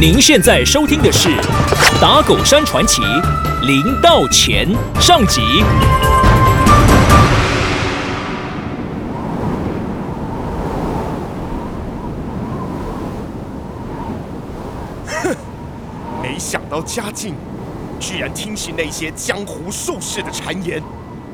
[0.00, 1.28] 您现在收听的是
[2.00, 3.02] 《打狗山传奇》
[3.66, 4.66] 林道前
[4.98, 5.42] 上集。
[15.06, 15.36] 哼
[16.22, 17.34] 没想到嘉靖
[17.98, 20.82] 居然听信那些江湖术士的谗言，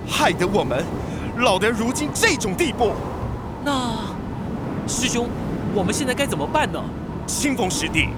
[0.08, 0.84] 害得我们
[1.36, 2.90] 老得如今这种地步。
[3.64, 3.92] 那
[4.88, 5.28] 师兄，
[5.72, 6.82] 我们现在该怎么办呢？
[7.28, 8.08] 清风师弟，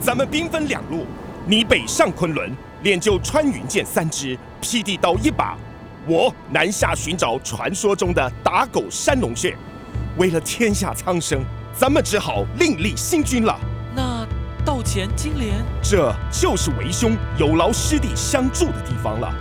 [0.00, 1.06] 咱们兵分两路，
[1.44, 2.50] 你北上昆仑
[2.82, 5.56] 练就穿云箭三支，劈地刀一把；
[6.06, 9.56] 我南下寻找传说中的打狗山龙穴。
[10.16, 11.40] 为了天下苍生，
[11.76, 13.58] 咱们只好另立新军了。
[13.94, 14.26] 那
[14.64, 19.34] 道前金莲，这就是为兄有劳师弟相助的地方了。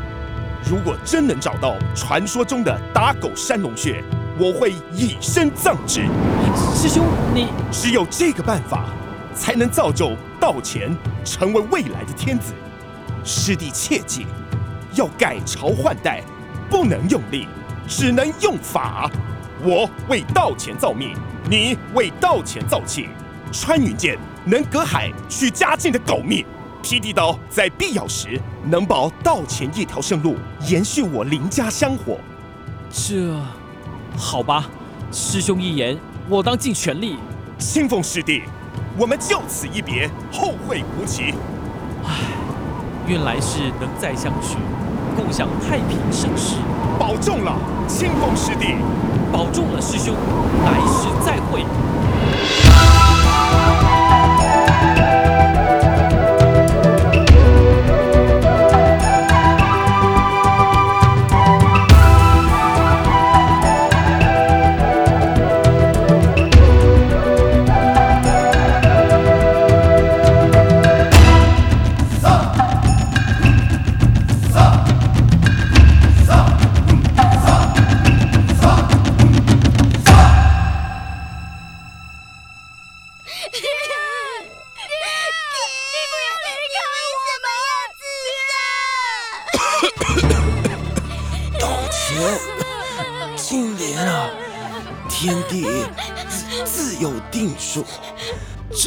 [0.68, 4.04] 如果真能找到传说中的打狗山龙穴，
[4.40, 6.02] 我会以身葬之。
[6.76, 8.86] 师兄你只有这个办法，
[9.36, 12.54] 才能造就道前成为未来的天子。
[13.24, 14.26] 师弟切记，
[14.94, 16.24] 要改朝换代，
[16.70, 17.48] 不能用力，
[17.88, 19.10] 只能用法。
[19.64, 21.14] 我为道前造命，
[21.50, 23.10] 你为道前造气。
[23.52, 26.46] 穿云箭能隔海取嘉靖的狗命，
[26.84, 30.36] 霹雳刀在必要时能保道前一条生路，
[30.68, 32.18] 延续我林家香火。
[32.90, 33.34] 这
[34.18, 34.70] 好吧，
[35.12, 35.98] 师兄一言，
[36.30, 37.18] 我当尽全力。
[37.58, 38.44] 清风师弟，
[39.00, 41.36] 我们就此一别，后会无期。
[42.04, 42.10] 唉
[43.06, 44.58] 愿来世能再相聚，
[45.16, 46.56] 共享太平盛世。
[46.98, 47.54] 保重了，
[47.88, 48.76] 清风师弟。
[49.32, 50.16] 保重了，师兄，
[50.66, 51.64] 来世再会。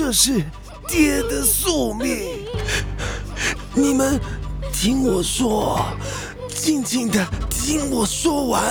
[0.02, 0.42] 这是
[0.88, 2.46] 爹的宿命。
[3.74, 4.18] 你们
[4.72, 5.84] 听我说，
[6.48, 8.64] 静静的听我说完。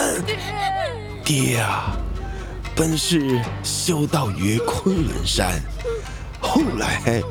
[1.23, 1.95] 爹啊，
[2.75, 5.61] 本是修道于昆仑山，
[6.41, 7.21] 后来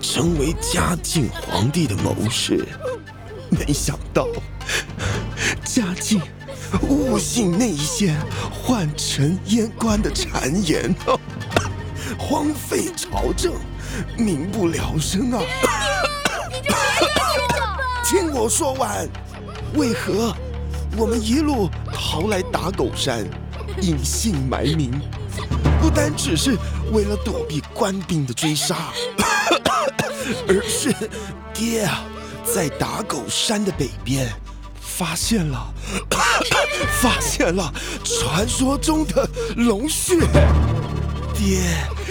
[0.00, 2.66] 成为嘉靖皇帝的谋士，
[3.50, 4.26] 没想到。
[5.64, 6.20] 嘉靖
[6.82, 8.16] 误信那一些
[8.66, 10.92] 宦臣阉官的谗言，
[12.28, 13.54] 荒废朝政，
[14.18, 15.40] 民不聊生啊！
[18.04, 19.08] 听我说完，
[19.76, 20.36] 为何
[20.98, 23.26] 我们一路逃来打狗山，
[23.80, 24.90] 隐姓埋名，
[25.80, 26.54] 不单只是
[26.92, 28.92] 为了躲避官兵的追杀，
[30.46, 30.94] 而是
[31.54, 32.04] 爹啊，
[32.44, 34.30] 在打狗山的北边。
[34.80, 35.72] 发现了，
[37.00, 37.72] 发现了
[38.04, 40.16] 传说中的龙穴，
[41.38, 41.60] 爹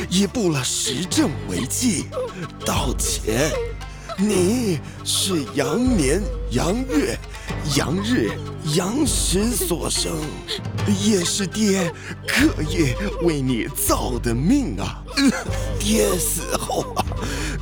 [0.09, 2.05] 已布了时政为纪。
[2.65, 3.51] 道前，
[4.17, 6.21] 你是羊年
[6.51, 7.19] 羊月
[7.75, 8.31] 羊日
[8.77, 10.13] 羊时所生，
[11.03, 11.91] 也是爹
[12.25, 15.03] 刻意为你造的命啊！
[15.77, 17.05] 爹死后啊，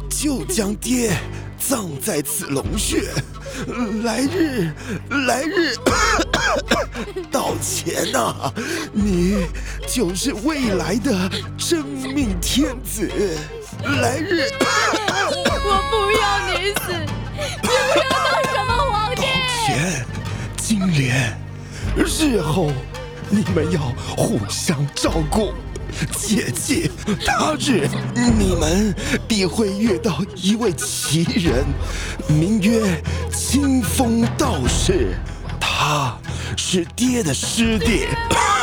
[0.08, 1.18] 就将爹
[1.58, 3.12] 葬在此龙穴。
[4.04, 4.72] 来日，
[5.26, 5.74] 来日，
[7.32, 8.52] 道歉呐、
[8.94, 9.46] 你
[9.88, 13.10] 就是未来的真命天子。
[13.84, 14.50] 来日，
[15.30, 16.94] 我不要你死，
[17.36, 19.22] 你不要当什么皇帝。
[19.66, 20.06] 前
[20.58, 21.38] 金莲，
[21.96, 22.72] 日后
[23.30, 23.80] 你们要
[24.16, 25.54] 互相照顾。
[26.12, 26.92] 切记，
[27.26, 28.94] 他日你们
[29.30, 31.64] 必会遇到一位奇人，
[32.28, 33.02] 名曰
[33.32, 35.16] 清风道士。
[35.58, 36.18] 他
[36.58, 38.08] 是爹的师弟，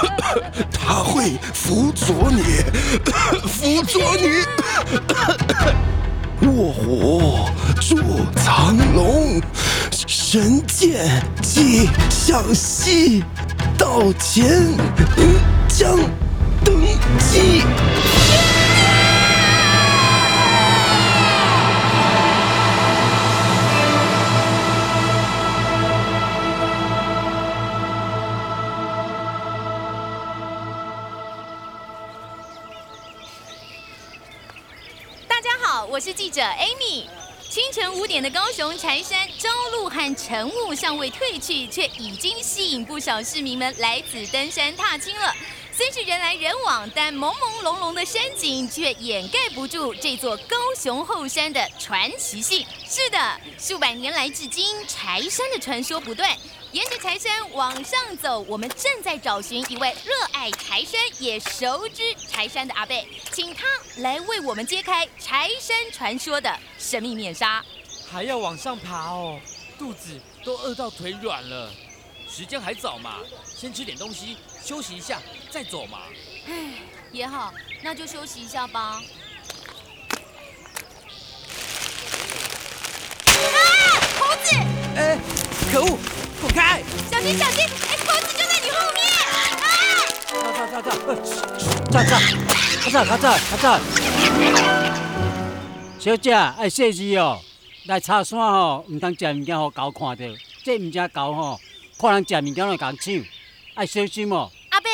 [0.73, 2.43] 他会辅佐你，
[3.49, 4.44] 辅佐你。
[6.46, 7.49] 卧虎
[7.81, 7.96] 助
[8.37, 9.40] 藏龙，
[9.90, 13.23] 神剑击向西，
[13.79, 14.69] 道前。
[15.75, 15.96] 将
[16.64, 16.81] 登
[17.19, 17.62] 基。
[36.32, 37.05] 者 Amy。
[37.50, 45.34] 清晨五点的高雄柴山，朝露和晨雾尚未褪去，却已经吸引不少市民们来此登山踏青了。
[45.70, 52.67] 虽是人来人往，但朦朦胧胧的山景却掩盖不住这座高雄后山的传奇性。
[52.88, 56.34] 是的，数百年来至今，柴山的传说不断。
[56.73, 63.67] 沿着柴山往上走，我们正在找寻一位热爱柴山也熟知柴山的阿贝，请他
[63.99, 67.63] 来为我们揭开柴山传说的神秘面纱。
[68.11, 69.39] 还要往上爬哦，
[69.79, 71.71] 肚子都饿到腿软了。
[72.27, 75.21] 时间还早嘛，先吃点东西，休息一下
[75.51, 75.99] 再走嘛。
[76.47, 76.73] 唉，
[77.13, 77.53] 也好，
[77.83, 79.03] 那就休息一下吧。
[83.27, 83.59] 啊，
[84.19, 84.57] 猴子！
[84.97, 85.19] 哎，
[85.71, 85.99] 可恶，
[86.43, 86.83] 滚开！
[87.09, 87.65] 小心小心！
[87.89, 89.00] 哎，猴子就在你后面！
[89.31, 89.33] 啊！
[90.53, 90.99] 咔嚓咔嚓，
[91.93, 92.11] 咔嚓
[92.83, 93.79] 咔嚓咔嚓咔嚓。
[96.00, 97.41] 小姐爱细致哦，
[97.87, 100.25] 来茶山吼，唔通食物件互狗看到，
[100.65, 101.61] 这唔只狗吼，
[101.97, 103.25] 看人食物件会共抢，
[103.77, 104.50] 爱小心哦。
[104.71, 104.91] 阿伯，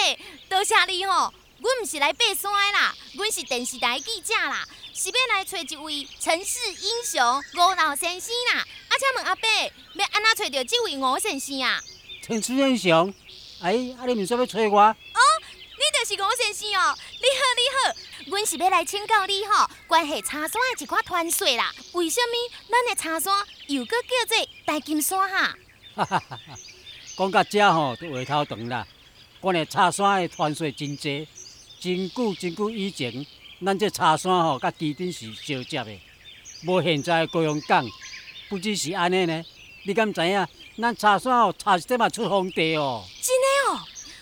[0.50, 8.66] 多谢你吼，阮唔是来爬山的啦，阮是电视台记者啦，是要来找一位城市英雄吴老先生啦。
[8.98, 9.48] 啊，请问阿伯，
[9.94, 11.80] 要安怎找到这位吴先生啊？
[12.20, 13.14] 陈主任上，
[13.62, 14.80] 哎，啊你唔说要找我？
[14.80, 15.20] 哦，
[15.76, 17.94] 你就是吴先生哦，你好你好，
[18.26, 21.72] 阮是要来请教你吼，关系茶山的一寡传说啦。
[21.92, 23.32] 为什么咱的茶山
[23.68, 25.56] 又搁叫做大金山哈？
[25.94, 26.58] 哈哈哈哈！
[27.16, 28.86] 讲到这吼，就话头长啦。
[29.40, 31.26] 阮的茶山的传说真多，
[31.80, 33.24] 真久真久以前，
[33.64, 36.00] 咱这茶山吼甲基顶是相接的，
[36.66, 37.88] 无现在的高雄港。
[38.48, 39.42] 不只是安尼呢，
[39.84, 40.46] 你敢知影？
[40.80, 43.04] 咱茶山哦，茶一点嘛出皇帝哦。
[43.20, 43.80] 真的哦，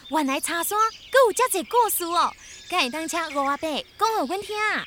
[0.08, 0.78] 原来茶山
[1.10, 2.32] 搁有遮侪故事哦，
[2.68, 3.68] 敢会当请吴阿伯
[3.98, 4.84] 讲互阮听啊？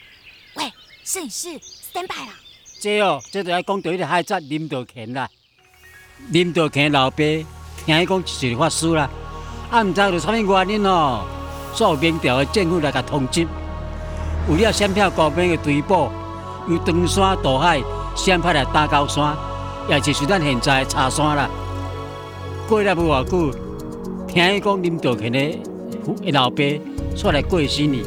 [0.56, 1.48] 喂，摄影师
[1.94, 2.34] ，stand by 啦！
[2.82, 5.30] 这哦，这就要讲到迄个海贼林道乾啦。
[6.32, 9.10] 林道乾老爸听伊讲是一个法师啦，
[9.70, 11.26] 啊，毋知着啥物原因哦，
[11.76, 13.48] 所有明朝的政府来甲通缉，
[14.50, 16.12] 为了闪避高兵的追捕，
[16.68, 17.80] 由长山渡海，
[18.20, 19.34] 先派来打高山，
[19.90, 21.50] 也就是咱现在茶山啦。
[22.68, 23.58] 过了无偌久，
[24.28, 25.40] 听伊讲林道乾的
[26.22, 26.62] 的老爸
[27.16, 28.04] 出来过身哩，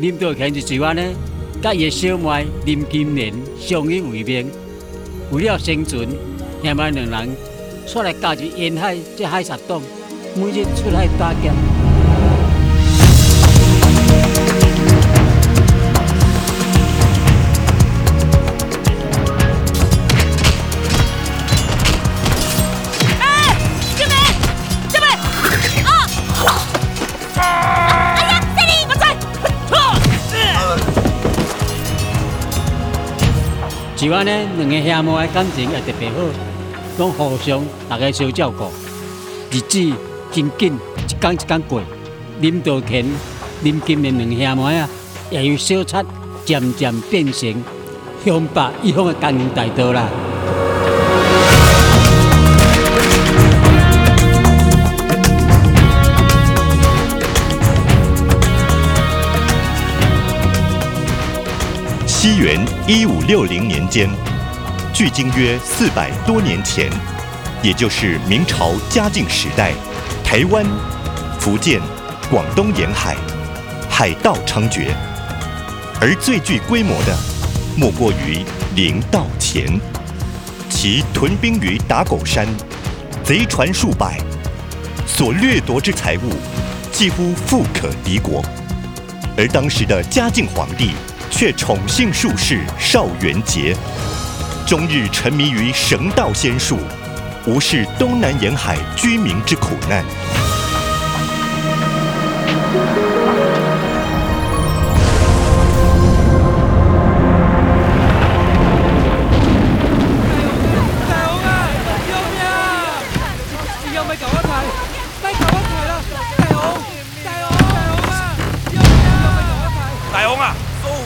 [0.00, 1.14] 林道乾就随安尼。
[1.62, 4.50] 甲伊的小妹林金莲相依为命，
[5.30, 6.08] 为了生存，
[6.62, 7.36] 兄妹两人
[7.86, 9.82] 出来加入沿海这海賊党，
[10.34, 11.52] 每日出海打劫。
[34.04, 36.16] 是安尼，两个兄妹的感情也特别好，
[36.98, 38.64] 拢互相大家相照顾，
[39.50, 39.92] 日子
[40.30, 41.80] 真紧，一天一天过。
[42.40, 43.06] 林道田、
[43.62, 44.86] 林金的两兄妹啊，
[45.30, 46.04] 也有小差
[46.44, 47.64] 渐渐变成
[48.22, 50.06] 乡霸一方的江洋大盗啦。
[62.24, 64.08] 西元一五六零年间，
[64.94, 66.90] 距今约四百多年前，
[67.62, 69.74] 也就是明朝嘉靖时代，
[70.24, 70.64] 台湾、
[71.38, 71.82] 福建、
[72.30, 73.14] 广东沿海
[73.90, 74.86] 海盗猖獗，
[76.00, 77.14] 而最具规模的，
[77.76, 78.42] 莫过于
[78.74, 79.78] 林道乾，
[80.70, 82.48] 其屯兵于打狗山，
[83.22, 84.18] 贼船数百，
[85.06, 86.32] 所掠夺之财物
[86.90, 88.42] 几乎富可敌国，
[89.36, 90.92] 而当时的嘉靖皇帝。
[91.36, 93.76] 却宠幸术士邵元杰，
[94.64, 96.78] 终日沉迷于神道仙术，
[97.44, 100.04] 无视东南沿海居民之苦难。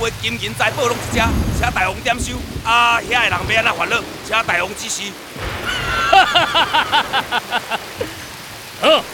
[0.08, 1.20] 的金银财宝拢一只，
[1.58, 2.32] 请大王点收。
[2.64, 5.02] 啊，遐个人要安怎烦恼，请大王指示。
[8.80, 9.04] 好，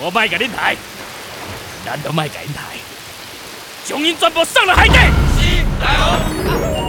[0.00, 0.74] 我卖给恁抬，
[1.84, 2.62] 咱都卖给恁抬，
[3.84, 4.94] 将因全部送了海底。
[5.38, 6.18] 是，大王。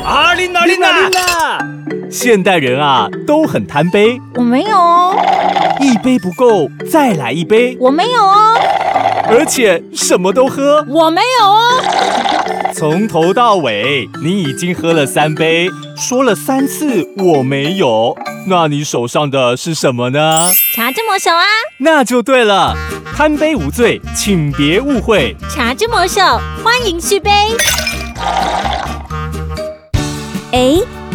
[0.04, 1.60] 啊，琳娜，琳娜，琳娜！
[2.10, 5.16] 现代人啊，都很贪杯，我没有哦，
[5.82, 8.56] 一杯不够，再来一杯，我没有哦，
[9.30, 11.84] 而且什么都喝，我没有哦。
[12.74, 18.16] 从头到尾，你已经喝了三杯，说了三次我没有，
[18.48, 20.50] 那你手上的是什么呢？
[20.76, 21.46] 茶之魔手啊，
[21.78, 22.76] 那就对了，
[23.16, 25.36] 贪杯无罪，请别误会。
[25.50, 26.22] 茶之魔手，
[26.64, 27.32] 欢迎续杯。
[30.52, 30.80] 哎，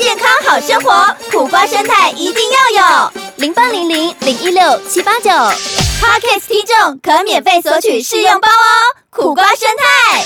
[0.00, 3.12] 健康好生活，苦瓜生态一定要有。
[3.36, 8.96] 零八零零零一六七八九，Parkes 听众可免费索取试用包哦。
[9.10, 10.24] 苦瓜生态，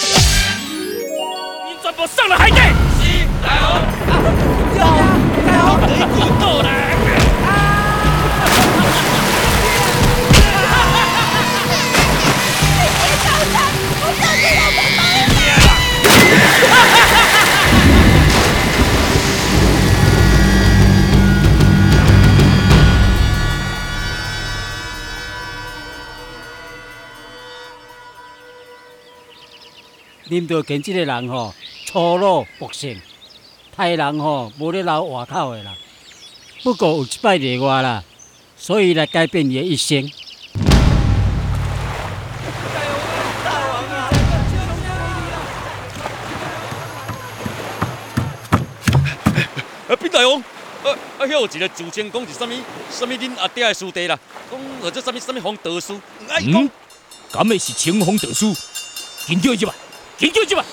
[1.66, 2.56] 你怎么上了海底。
[2.56, 3.83] 是，大王。
[30.30, 31.54] 啉到见即个人吼，
[31.84, 33.00] 粗鲁薄性，
[33.76, 35.74] 害人吼无咧留活口的啦。
[36.62, 38.02] 不过有一摆例外啦，
[38.56, 40.10] 所以来改变伊的一生。
[49.86, 50.88] 啊，兵大王，啊
[51.18, 52.50] 啊，遐有一个自称讲是啥物
[52.90, 54.18] 啥物恁阿爹的师弟啦，
[54.50, 56.00] 讲或者啥物啥物黄德书，
[56.30, 56.70] 啊，伊讲，
[57.30, 58.54] 敢会是清风德书？
[59.26, 59.74] 紧叫一吧，
[60.16, 60.64] 紧叫一吧！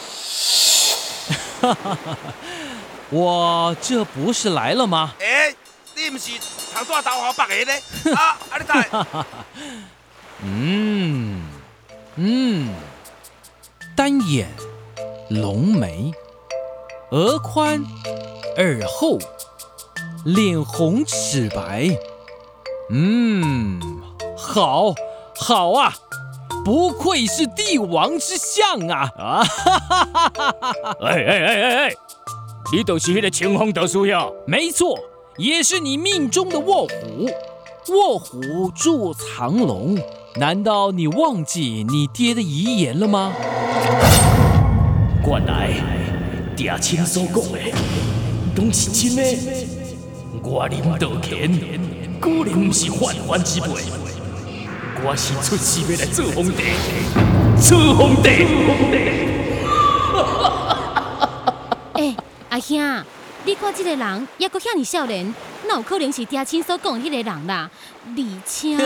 [1.62, 2.18] 哈哈哈！
[3.10, 5.14] 我这不是来了吗？
[5.20, 5.54] 哎，
[5.96, 6.32] 你唔是
[6.74, 7.74] 头大头好白个呢？
[8.16, 9.26] 啊，啊你睇。
[10.44, 11.44] 嗯
[12.16, 12.74] 嗯，
[13.96, 14.48] 单眼，
[15.30, 16.12] 浓眉，
[17.12, 17.84] 额宽，
[18.58, 19.20] 耳厚，
[20.26, 21.90] 脸红齿白。
[22.90, 23.80] 嗯，
[24.38, 24.94] 好，
[25.38, 25.94] 好啊！
[26.64, 29.12] 不愧是帝王之相啊！
[29.18, 30.98] 啊哈哈哈哈哈！
[31.02, 31.94] 哎哎哎哎哎，
[32.72, 34.26] 你都是那个清风德书呀？
[34.46, 34.98] 没错，
[35.38, 37.30] 也是你命中的卧虎。
[37.90, 39.98] 卧虎住藏龙，
[40.36, 43.34] 难道你忘记你爹的遗言了吗？
[45.26, 45.74] 原来
[46.56, 47.60] 爹亲所讲的
[48.56, 49.24] 都是真的。
[50.44, 51.52] 我林道乾
[52.20, 54.11] 果然不是泛泛之辈。
[55.04, 56.62] 我是出世要来做皇帝，
[57.60, 58.30] 做皇帝。
[62.00, 62.16] 哎，
[62.50, 63.04] 阿兄，
[63.44, 65.34] 你看这个人也阁遐尼少年，
[65.68, 67.72] 哪有可能是爹亲所讲迄个人啦？
[68.16, 68.78] 而且，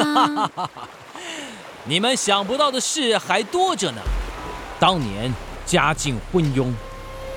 [1.84, 4.02] 你们想不到的事还多着呢。
[4.80, 5.34] 当年
[5.66, 6.72] 家境昏庸，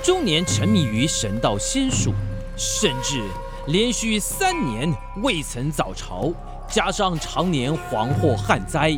[0.01, 2.13] 中年沉迷于神道仙术，
[2.55, 3.21] 甚至
[3.67, 4.89] 连续三年
[5.21, 6.31] 未曾早朝。
[6.69, 8.91] 加上常年蝗祸旱灾，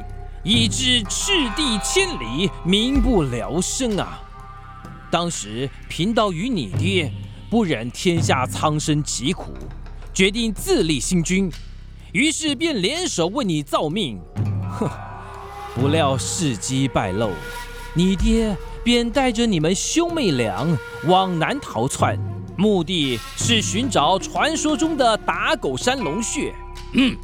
[0.43, 4.21] 以致赤地千里，民不聊生啊！
[5.09, 7.11] 当时贫道与你爹
[7.49, 9.53] 不忍天下苍生疾苦，
[10.13, 11.49] 决定自立新君，
[12.11, 14.19] 于是便联手为你造命。
[14.69, 14.89] 哼！
[15.73, 17.29] 不料事机败露，
[17.93, 20.67] 你爹便带着你们兄妹俩
[21.05, 22.19] 往南逃窜，
[22.57, 26.53] 目的是寻找传说中的打狗山龙穴。
[26.95, 27.17] 嗯。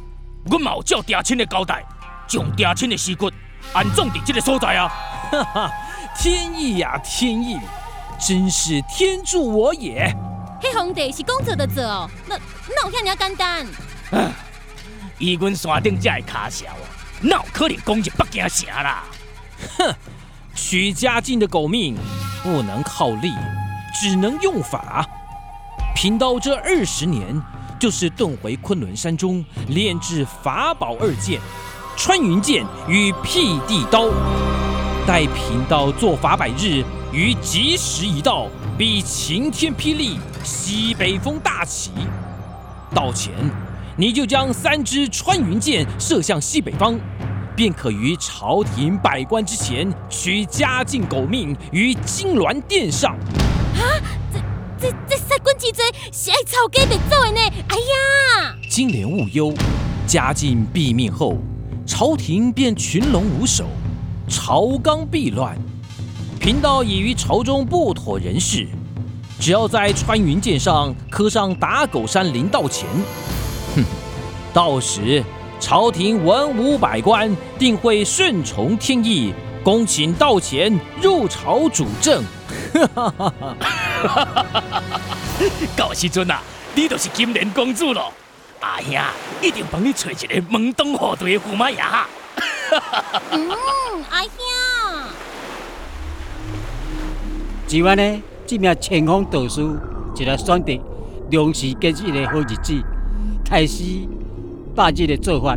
[0.50, 1.84] 我冇照爹亲的交代，
[2.26, 3.30] 将爹亲的尸骨
[3.72, 4.88] 安葬在即个所在啊！
[5.30, 5.72] 哈哈，
[6.16, 7.58] 天意呀天意，
[8.18, 10.14] 真是天助我也！
[10.62, 12.36] 迄皇帝是讲做就做哦，那
[12.68, 13.66] 那有遐尔简单？
[14.10, 14.32] 啊！
[15.18, 16.66] 以阮山顶这的卡小，
[17.20, 19.04] 哪有可能攻入北京城啦？
[19.76, 19.94] 哼！
[20.54, 21.96] 取家境的狗命，
[22.42, 23.32] 不能靠力，
[24.00, 25.06] 只能用法。
[25.94, 27.40] 贫道这二十年。
[27.78, 31.40] 就是遁回昆仑山中炼制法宝二剑，
[31.96, 34.08] 穿云箭与辟地刀，
[35.06, 36.82] 待贫道做法百日，
[37.12, 41.92] 于吉时一到，必晴天霹雳，西北风大起。
[42.94, 43.32] 到前，
[43.96, 46.98] 你就将三支穿云箭射向西北方，
[47.54, 53.12] 便可于朝廷百官之前取嘉靖狗命于金銮殿上。
[53.76, 53.82] 啊，
[54.80, 57.40] 这这这三棍之罪是爱草根别走的呢！
[57.68, 59.52] 哎呀，金莲勿忧，
[60.06, 61.36] 嘉靖毙命后，
[61.84, 63.64] 朝廷便群龙无首，
[64.28, 65.58] 朝纲必乱。
[66.38, 68.68] 贫道已于朝中不妥人事，
[69.40, 72.88] 只要在穿云箭上刻上打狗山林道前，
[73.74, 73.84] 哼，
[74.52, 75.24] 到时
[75.58, 82.22] 朝廷文武百官定会顺从天意，恭请道前入朝主政。
[82.94, 83.34] 哈哈
[84.08, 84.82] 哈！
[85.76, 86.40] 到时阵啊，
[86.74, 88.12] 你就是金莲公主咯。
[88.60, 88.92] 阿兄
[89.40, 91.78] 一定帮你找一个门当户对的驸马爷。
[93.30, 93.48] 嗯，
[94.10, 94.30] 阿兄。
[97.66, 99.60] 今晚呢，这名前方导师
[100.14, 100.72] 就来选择
[101.30, 102.82] 良时吉日的好日子，
[103.44, 103.84] 开始
[104.74, 105.56] 百日的做法。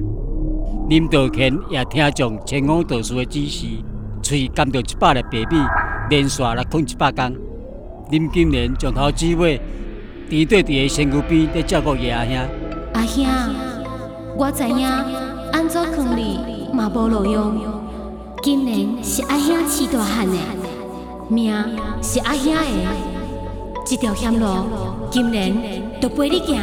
[0.90, 3.66] 林道乾也听从前方导师的指示，
[4.22, 5.58] 随甘着一百个白米，
[6.12, 7.34] 连续来困一百天。
[8.10, 9.58] 林金莲从头至尾，
[10.30, 12.36] 伫对伫个身躯边在照顾爷阿兄。
[12.94, 13.26] 阿兄，
[14.36, 14.86] 我知影
[15.54, 17.56] 安怎劝你嘛无路用，
[18.44, 20.38] 今年是阿兄饲大汉的，
[21.30, 21.56] 命
[22.04, 22.62] 是阿兄的，
[23.86, 24.46] 这条险路
[25.10, 25.56] 今年
[26.02, 26.60] 就陪你行。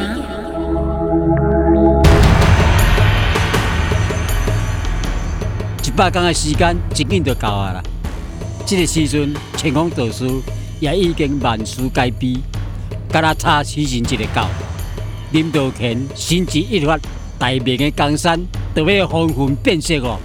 [5.83, 7.81] 一百天的时间真紧就到啊啦！
[8.69, 10.29] 这个时阵，前方导师
[10.79, 12.37] 也已经万事皆备，
[13.11, 14.47] 甲他差死神一个到。
[15.31, 16.95] 林道乾心急一发，
[17.39, 18.39] 大明的江山
[18.75, 20.19] 都要风云变色哦。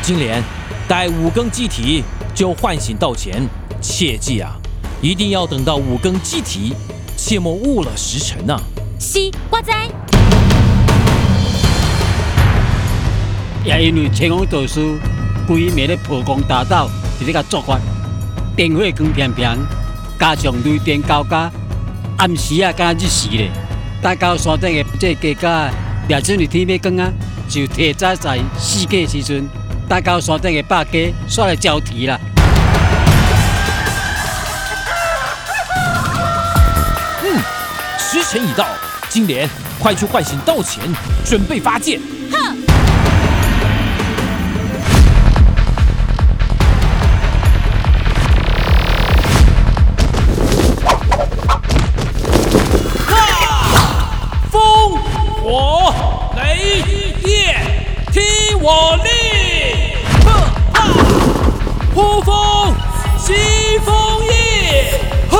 [0.00, 0.42] 金莲，
[0.88, 2.02] 待五更鸡啼
[2.34, 3.46] 就唤醒道前，
[3.82, 4.56] 切记啊，
[5.02, 6.72] 一定要等到五更鸡啼，
[7.18, 8.58] 切莫误了时辰呐。
[8.98, 9.70] 是，我知。
[13.62, 14.80] 也因为前方导师
[15.50, 16.88] 规暝咧破光打倒，
[17.20, 17.76] 伫咧甲作法，
[18.54, 19.58] 电火光偏偏，
[20.16, 21.50] 加上雷电交加。
[22.18, 23.50] 暗时啊，敢日时咧，
[24.00, 25.70] 等到山顶的这家家
[26.06, 27.12] 掠准日天要光啊，
[27.48, 29.44] 就提早在四界时阵，
[29.88, 32.20] 等到山顶的百家煞来交替啦。
[37.24, 37.42] 嗯，
[37.98, 38.68] 时辰已到，
[39.08, 40.80] 金莲，快去唤醒道前，
[41.24, 42.00] 准备发箭。
[58.62, 59.10] 我令！
[60.22, 60.28] 哼
[60.74, 60.76] 哈！
[61.94, 62.74] 呼风
[63.18, 63.32] 西
[63.86, 63.94] 风
[64.26, 65.38] 夜，哼！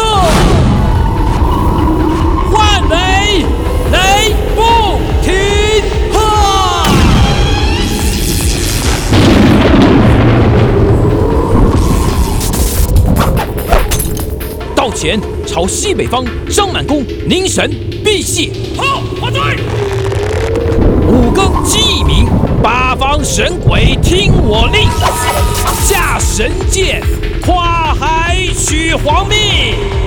[2.50, 3.44] 唤雷
[3.92, 4.61] 雷不
[5.22, 5.28] 停，
[6.14, 6.16] 哼！
[14.74, 17.70] 道前朝西北方张满弓，凝神
[18.02, 18.50] 避隙。
[18.78, 19.59] 好，我追！
[21.06, 22.26] 五更鸡鸣，
[22.62, 24.88] 八方神鬼听我令，
[25.87, 27.03] 下神剑，
[27.42, 29.38] 跨海取皇命，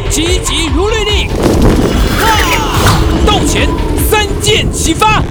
[0.10, 1.30] 急急如律令。
[3.26, 3.68] 道前
[4.10, 5.24] 三箭齐发，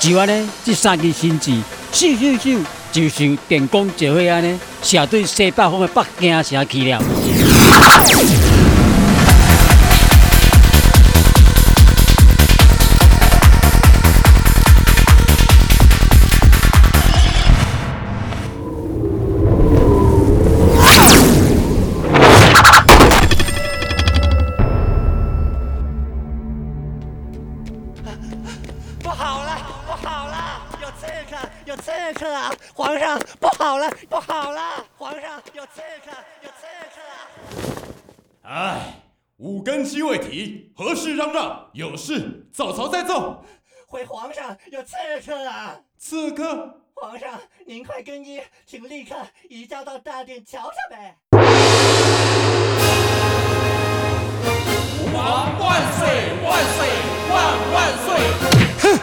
[0.00, 2.58] 就安尼，这三支神箭，咻咻咻，
[2.92, 7.02] 就像电光石火安尼，射对西北风的北京城去了。
[32.98, 36.10] 皇上，不好了，不好了，皇上有刺客，
[36.42, 37.00] 有刺客
[38.42, 38.94] 哎！
[39.36, 41.70] 五更鸡未啼，何事嚷嚷？
[41.74, 43.44] 有事早朝再奏。
[43.86, 45.78] 回皇上，有刺客啊！
[45.96, 46.80] 刺客！
[46.94, 49.14] 皇上，您快更衣，请立刻
[49.48, 51.16] 移交到大殿瞧瞧呗。
[55.00, 56.88] 吾皇万岁万岁
[57.30, 57.36] 万
[57.72, 58.08] 万岁！
[58.80, 58.98] 哼，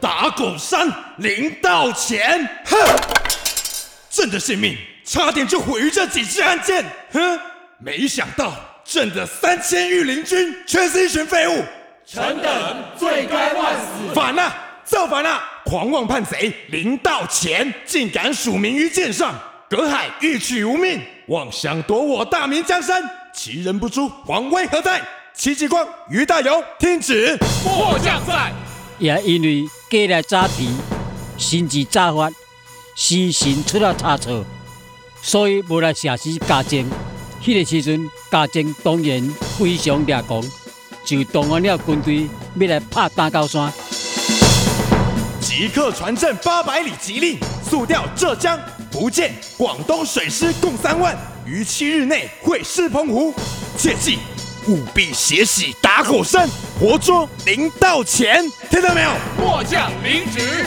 [0.00, 0.86] 打打狗山
[1.16, 2.76] 临到前，哼！
[4.20, 7.40] 朕的性命差点就毁于这几支案件，哼！
[7.78, 8.52] 没想到
[8.84, 11.64] 朕的三千御林军却是一群废物，
[12.04, 14.14] 臣等罪该万死。
[14.14, 14.54] 反了，
[14.84, 15.42] 造反了！
[15.64, 19.34] 狂妄叛贼临到前，竟敢署名于剑上，
[19.70, 23.02] 隔海欲取吾命，妄想夺我大明江山，
[23.32, 25.00] 其人不诛，皇威何在？
[25.32, 27.38] 戚继光、于大猷，听旨。
[27.64, 28.52] 末将在。
[28.98, 30.68] 也因为过来早提，
[31.38, 32.28] 心急早发，
[33.00, 34.44] 心神出了差错，
[35.22, 36.86] 所以无来下死嘉靖。
[37.42, 40.44] 迄个时阵，嘉靖当然非常掠狂，
[41.02, 43.72] 就动员了军队要来拍大高山。
[45.40, 48.60] 即刻传朕八百里急令，速调浙江、
[48.92, 53.34] 福建、广东水师共三万，于七日内会师澎湖。
[53.78, 54.18] 切记。
[54.68, 56.46] 务必血洗打狗山，
[56.78, 59.10] 活捉林道乾，听到没有？
[59.38, 60.66] 末将领旨。